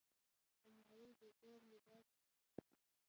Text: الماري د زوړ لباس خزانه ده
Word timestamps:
الماري 0.67 1.11
د 1.21 1.23
زوړ 1.39 1.59
لباس 1.71 2.05
خزانه 2.17 2.51
ده 2.55 2.63